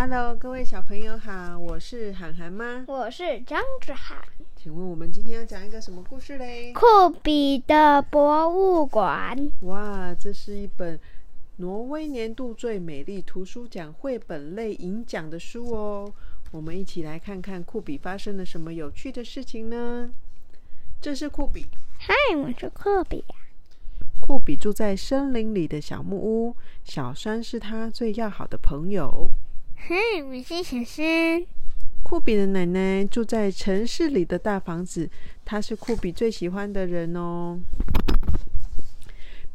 [0.00, 2.84] Hello，各位小朋友好，我是涵涵妈。
[2.86, 4.16] 我是张子涵。
[4.54, 6.72] 请问我们今天要讲一个什么故事嘞？
[6.72, 9.50] 库比的博物馆。
[9.62, 11.00] 哇，这是一本
[11.56, 16.14] 挪威年度最美丽图书奖绘本类银奖的书哦。
[16.52, 20.12] 我们一起来看看库比发生了什么有趣的事情呢？
[21.00, 21.66] 这是酷比。
[21.98, 23.24] 嗨，我是库比。
[24.20, 26.54] 库比住在森林里的小木屋，
[26.84, 29.28] 小山是他最要好的朋友。
[29.80, 31.46] 嗨，我是小山。
[32.02, 35.08] 库比的奶奶住在城市里的大房子，
[35.46, 37.58] 她是酷比最喜欢的人哦。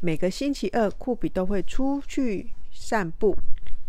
[0.00, 3.36] 每个星期二，酷比都会出去散步。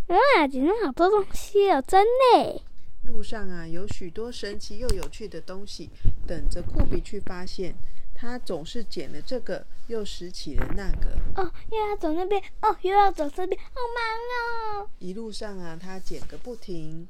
[0.07, 2.61] 哇，捡到好多东西哦，真累。
[3.03, 5.89] 路上啊，有许多神奇又有趣的东西
[6.27, 7.73] 等着酷比去发现。
[8.15, 11.19] 他总是捡了这个，又拾起了那个。
[11.35, 14.89] 哦，又要走那边，哦，又要走这边，好忙哦！
[14.99, 17.07] 一路上啊，他捡个不停。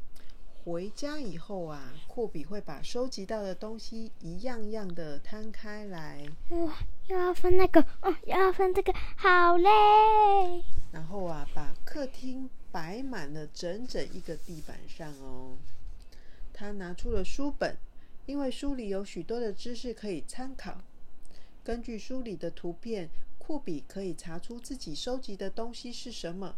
[0.63, 6.25] 回家以后啊，库比会把收集到的东西一样样的摊开来。
[6.49, 9.69] 哇，又要分那个，哦，又要分这个，好累。
[10.91, 15.55] 然后啊，把客厅摆满了整整一个地板上哦。
[16.51, 17.77] 他拿出了书本，
[18.25, 20.81] 因为书里有许多的知识可以参考。
[21.65, 26.53] 根据书里的图片，库比可以查出自己收集的东西是什么。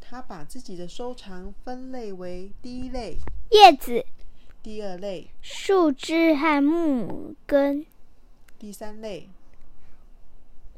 [0.00, 3.16] 他把自己的收藏分类为：第一类
[3.50, 4.06] 叶子，
[4.62, 7.84] 第二类树枝和木根，
[8.60, 9.28] 第三类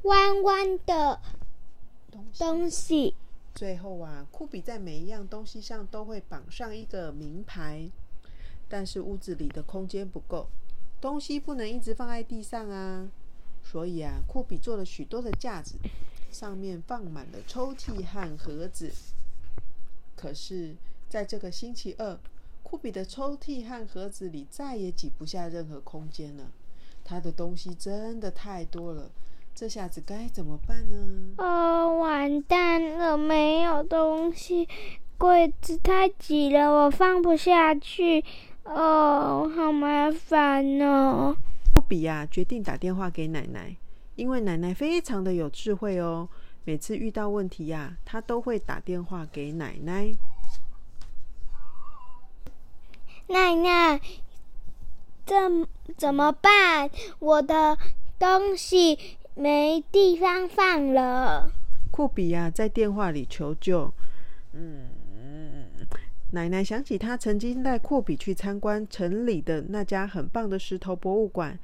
[0.01, 1.21] 弯弯的
[2.39, 3.13] 东西。
[3.53, 7.91] 最后啊，库比在每一样东西上都会绑上一个名牌。
[8.67, 10.47] 但是屋子里的空间不够，
[10.99, 13.07] 东西不能一直放在地上啊。
[13.65, 15.75] 所以啊，库比做了许多的架子，
[16.31, 18.91] 上面放满了抽屉和盒子。
[20.15, 20.75] 可是，
[21.09, 22.17] 在这个星期二，
[22.63, 26.51] 库比的抽屉和盒子里再也挤不下任何空间了。
[27.03, 29.09] 他的东西真的太多了，
[29.53, 31.33] 这下子该怎么办呢？
[31.37, 34.69] 哦，完蛋了，没有东西，
[35.17, 38.23] 柜子太挤了，我放不下去。
[38.63, 41.35] 哦，好麻烦哦。
[41.75, 43.75] 库比呀，决定打电话给奶奶，
[44.15, 46.29] 因为奶奶非常的有智慧哦。
[46.63, 50.09] 每次遇到问题呀，他都会打电话给奶奶。
[53.27, 53.99] 奶奶，
[55.25, 56.89] 怎怎么办？
[57.19, 57.77] 我的
[58.17, 61.51] 东西没地方放了。
[61.91, 63.93] 库比呀，在电话里求救。
[64.53, 64.87] 嗯，
[66.35, 71.57] 奶奶想起她曾经带库比去参观城里的那家很棒的石头博物馆。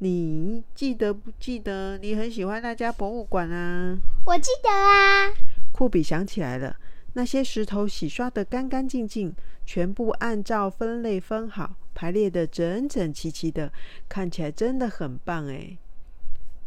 [0.00, 1.96] 你记得不记得？
[1.96, 3.96] 你很喜欢那家博物馆啊？
[4.26, 5.32] 我记得啊。
[5.72, 6.76] 库比想起来了，
[7.14, 9.34] 那些石头洗刷的干干净净，
[9.64, 13.72] 全部按照分类分好，排列的整整齐齐的，
[14.10, 15.78] 看起来真的很棒哎。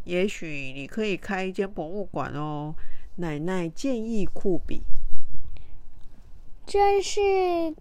[0.05, 2.73] 也许你可以开一间博物馆哦，
[3.17, 4.81] 奶奶建议库比。
[6.65, 7.75] 真是，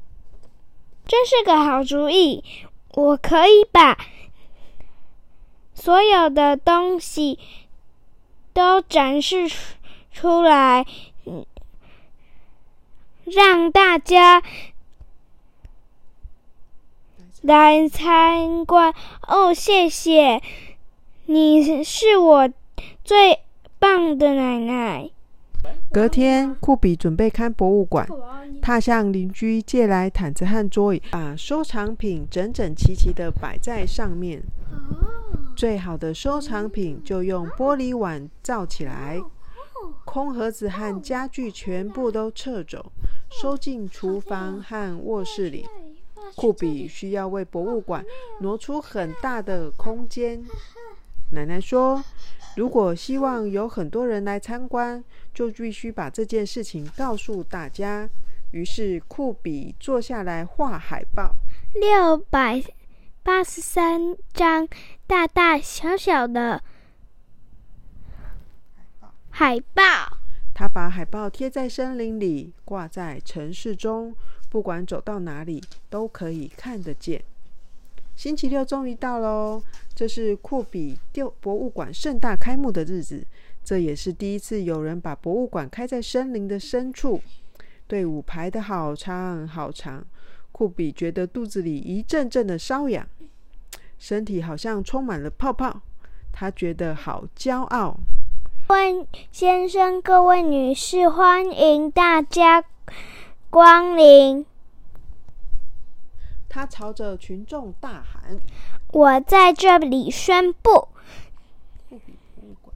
[1.07, 2.45] 真是个好主意！
[2.93, 3.97] 我可以把。
[5.75, 7.39] 所有的东西
[8.53, 9.51] 都展示
[10.13, 10.87] 出来，
[13.25, 14.43] 让大家
[17.43, 18.95] 来参观。
[19.27, 20.43] 哦，谢谢，
[21.27, 22.51] 你是我
[23.03, 23.41] 最
[23.79, 25.11] 棒的奶奶。
[25.93, 28.09] 隔天，库比准备看博物馆，
[28.61, 34.43] 他向邻居借来毯子和桌椅，把收藏品整整齐齐的摆在上面。
[35.55, 39.23] 最好的收藏品就用玻璃碗罩起来，
[40.05, 42.93] 空盒子和家具全部都撤走，
[43.31, 45.67] 收进厨房和卧室里。
[46.35, 48.05] 库比需要为博物馆
[48.41, 50.43] 挪出很大的空间。
[51.31, 52.05] 奶奶说
[52.57, 55.03] ：“如果希望有很多人来参观，
[55.33, 58.09] 就必须把这件事情告诉大家。”
[58.53, 61.35] 于是库比坐下来画海报。
[61.75, 62.63] 六百。
[63.27, 64.69] 八十三张
[65.07, 66.63] 大大小小的
[69.31, 69.83] 海报。
[70.53, 74.15] 他把海报贴在森林里，挂在城市中，
[74.51, 77.25] 不管走到哪里都可以看得见。
[78.15, 79.63] 星期六终于到喽，
[79.95, 83.25] 这是库比丢博物馆盛大开幕的日子，
[83.63, 87.21] 这也是第一次有人把博物馆开在森林的深处。
[87.87, 90.05] 队伍排得好长好长。
[90.51, 93.07] 库比觉得肚子里一阵阵的瘙痒，
[93.99, 95.81] 身体好像充满了泡泡，
[96.33, 97.97] 他觉得好骄傲。
[98.69, 102.65] 各位先生、各位女士，欢迎大家
[103.51, 104.47] 光临。
[106.55, 108.39] 他朝着群众大喊
[108.93, 110.87] ：“我在这里宣布，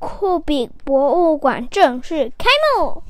[0.00, 3.04] 库比博物馆正式开幕。”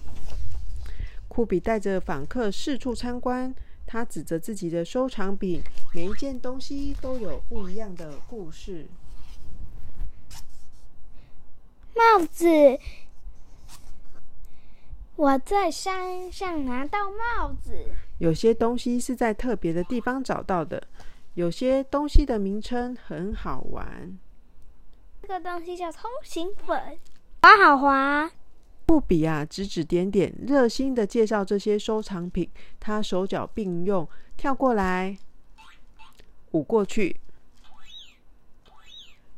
[1.27, 3.55] 库比带着访客四处参观，
[3.87, 5.63] 他指着自己的收藏品，
[5.95, 8.87] 每一件东西都有不一样的故事。
[11.95, 12.47] 帽子，
[15.19, 17.91] 我在山上拿到帽子。
[18.19, 20.81] 有些东西是在特别的地方找到的，
[21.35, 24.17] 有些东西的名称很好玩。
[25.23, 26.97] 这个东西叫通行本，
[27.43, 28.31] 滑好滑。
[28.87, 32.49] 布比啊，指指点点，热心的介绍这些收藏品。
[32.79, 35.19] 他手脚并用，跳过来，
[36.53, 37.17] 舞过去，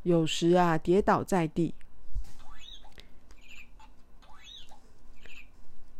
[0.02, 1.74] 有时啊，跌倒在地，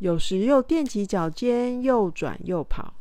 [0.00, 2.94] 有时又踮起脚尖，又转又跑。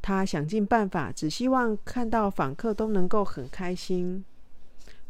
[0.00, 4.24] 他想尽办法，只希望看到访客都能够很开心。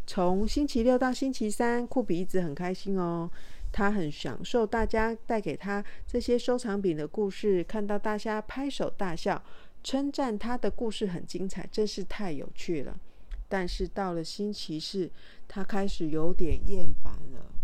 [0.06, 3.30] 从星期六到星期三，库比一直很开心哦。
[3.72, 9.42] 他很享受大家带给他这些收藏品的故事，看到大家拍手大笑，
[9.82, 12.94] 称赞他的故事很精彩，真是太有趣了。
[13.48, 15.10] 但是到了星期四，
[15.48, 17.61] 他开始有点厌烦了。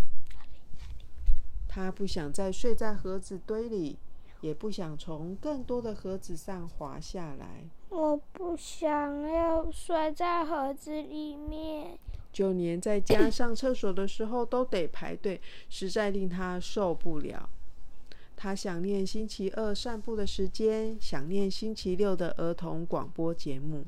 [1.69, 3.99] 他不想再睡在盒子堆里，
[4.41, 7.65] 也不想从更多的盒子上滑下来。
[7.91, 11.99] 我不想要摔在盒子里面。
[12.33, 17.49] 就连在家 上厕所的时候都得排队，实在令他受不了。
[18.37, 23.85] 他想念星期二散步的时间，想念星期六的儿童广播节目，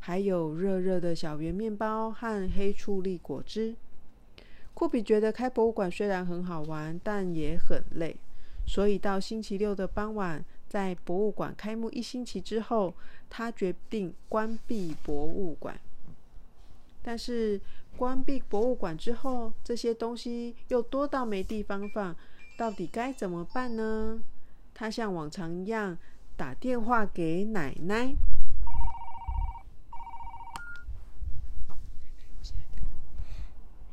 [0.00, 3.74] 还有热热的小圆面包和黑醋栗果汁。
[4.76, 8.14] 库比觉得开博物馆虽然很好玩，但也很累，
[8.66, 12.92] 所以到星期六的傍晚，在博物馆开幕一星期之后，
[13.30, 15.80] 他决定关闭博物馆。
[17.02, 17.58] 但是
[17.96, 22.14] 关闭博物馆之后，这些东西又多到没地方放，
[22.58, 24.20] 到底该怎么办呢？
[24.74, 25.96] 他像往常一样
[26.36, 28.14] 打电话给奶奶。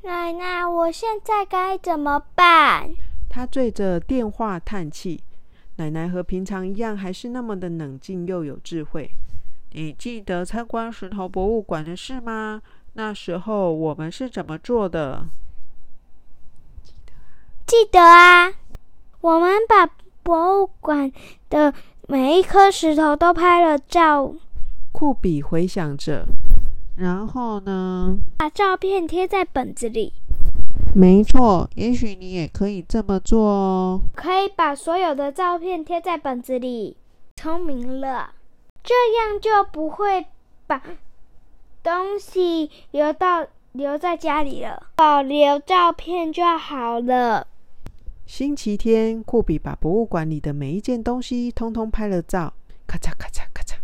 [0.05, 2.93] 奶奶，我现在该怎么办？
[3.29, 5.23] 他对着电话叹气。
[5.77, 9.09] 奶奶和平常一样，还是那么的冷静又有智慧。
[9.71, 12.61] 你记得参观石头博物馆的事吗？
[12.93, 15.25] 那时候我们是怎么做的？
[17.65, 18.51] 记得啊，
[19.21, 19.89] 我们把
[20.21, 21.09] 博物馆
[21.49, 21.73] 的
[22.09, 24.35] 每一颗石头都拍了照。
[24.91, 26.27] 库比回想着，
[26.95, 28.17] 然后呢？
[28.37, 30.13] 把照片贴在本子里。
[30.95, 34.01] 没错，也许你也可以这么做哦。
[34.15, 36.97] 可以把所有的照片贴在本子里。
[37.35, 38.35] 聪明了，
[38.83, 40.27] 这样就不会
[40.67, 40.81] 把。
[41.81, 47.45] 东西留到留在家里了，保留照片就好了。
[48.25, 52.53] 星期天，库比把博物馆里的每一件东西通通拍了照，
[52.87, 53.75] 咔嚓咔嚓咔嚓。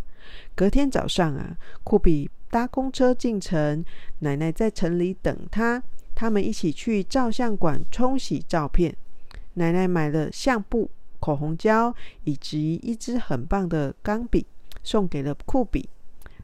[0.56, 3.84] 隔天早上啊，库比搭公车进城，
[4.20, 5.82] 奶奶在城里等他，
[6.16, 8.96] 他们一起去照相馆冲洗照片。
[9.54, 11.94] 奶奶买了相簿、口红胶
[12.24, 14.46] 以及一支很棒的钢笔，
[14.84, 15.90] 送给了库比。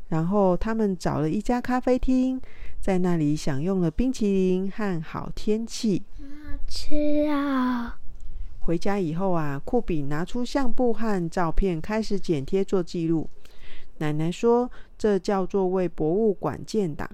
[0.09, 2.39] 然后他们找了一家咖啡厅，
[2.79, 6.03] 在那里享用了冰淇淋和好天气。
[6.19, 7.97] 好吃啊！
[8.59, 13.27] 回家以后啊，库比拿出相簿和照片，开始剪贴做记录。
[13.97, 17.09] 奶奶说：“这叫做为博物馆建档。”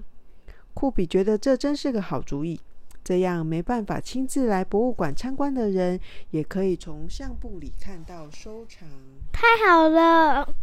[0.74, 2.60] 库比觉得这真是个好主意，
[3.04, 8.88] 这样没办法亲自来博物馆参观的人，也可以从相簿里看到收藏。
[9.32, 10.56] 太好了！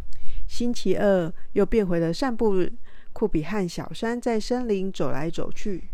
[0.47, 2.73] 星期二又变回了散步日。
[3.13, 5.89] 库比和小山在森林走来走去。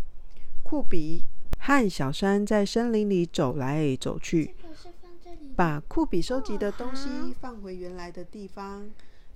[0.63, 1.23] 库比
[1.59, 4.55] 和小山在森林里走来走去，
[5.55, 8.89] 把库比收集的东西放回原来的地方。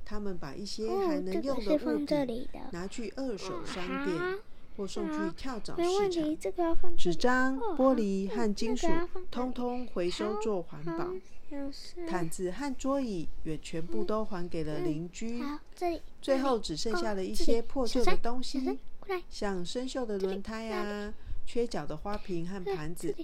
[0.10, 4.40] 他们把一些还能用的物品拿去二手商店，
[4.76, 6.98] 或送去跳蚤市场。
[6.98, 8.88] 纸张、玻璃和金属，
[9.30, 11.12] 通通回收做环保。
[12.08, 15.44] 毯子和桌椅也全部都还给了邻居。
[16.20, 18.80] 最后只剩下了一些破旧的东西，
[19.30, 21.14] 像生锈的轮胎啊、
[21.46, 23.16] 缺角的花瓶和盘子，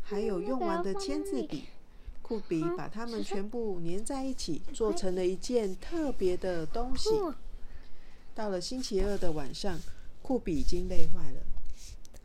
[0.00, 1.64] 还有用完的签字笔。
[2.30, 7.10] 库比把它们全部粘在一起，做成了一件特别的东西。
[8.36, 9.76] 到了星期二的晚上，
[10.22, 11.40] 库比已经累坏了，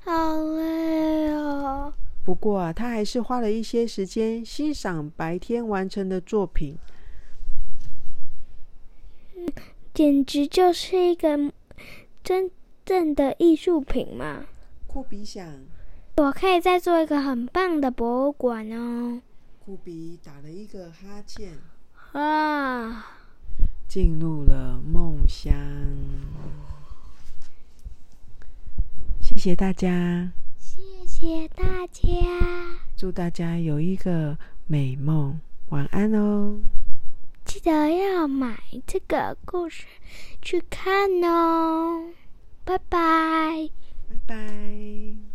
[0.04, 1.92] 好累哦。
[2.24, 6.78] 不过啊，他还是花了一些时间欣赏白天完成的作品。
[9.92, 11.52] 简直就是一个
[12.24, 12.52] 真
[12.86, 14.46] 正的艺术品嘛！
[14.86, 15.66] 酷比想，
[16.18, 19.20] 我可以再做一个很棒的博物馆哦。
[19.66, 21.58] 库比打了一个哈欠，
[22.12, 23.04] 啊，
[23.88, 25.56] 进入了梦乡。
[29.20, 32.04] 谢谢大家，谢谢大家，
[32.96, 36.60] 祝大家有一个美梦，晚安哦！
[37.44, 39.88] 记得要买这个故事
[40.44, 42.14] 去看哦，
[42.64, 43.72] 拜拜，
[44.08, 45.35] 拜拜。